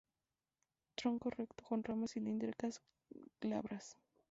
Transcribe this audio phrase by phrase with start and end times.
[0.95, 2.81] Tronco recto, con ramas cilíndricas
[3.39, 3.95] glabras.